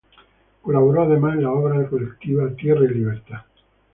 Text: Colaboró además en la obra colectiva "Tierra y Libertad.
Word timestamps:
Colaboró 0.63 1.03
además 1.03 1.35
en 1.35 1.43
la 1.43 1.51
obra 1.51 1.87
colectiva 1.87 2.49
"Tierra 2.55 2.85
y 2.85 2.89
Libertad. 2.89 3.43